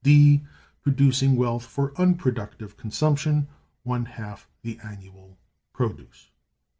[0.03, 0.41] (D)
[0.81, 5.37] Producing wealth for unproductive consumption (A), one half the annual
[5.73, 6.31] produce.